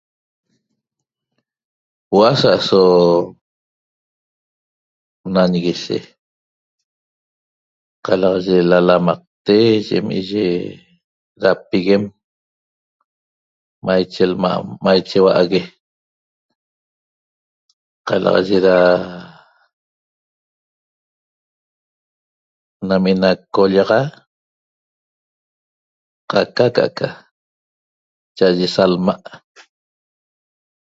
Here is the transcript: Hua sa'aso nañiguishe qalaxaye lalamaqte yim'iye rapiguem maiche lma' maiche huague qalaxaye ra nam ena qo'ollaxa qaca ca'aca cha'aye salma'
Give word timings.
Hua 2.13 2.29
sa'aso 2.41 2.81
nañiguishe 5.33 5.97
qalaxaye 8.05 8.57
lalamaqte 8.71 9.55
yim'iye 9.87 10.45
rapiguem 11.43 12.03
maiche 13.85 14.23
lma' 14.31 14.63
maiche 14.83 15.17
huague 15.23 15.61
qalaxaye 18.07 18.57
ra 18.65 18.77
nam 22.87 23.03
ena 23.11 23.29
qo'ollaxa 23.53 23.99
qaca 26.31 26.65
ca'aca 26.75 27.07
cha'aye 28.37 28.65
salma' 28.75 29.15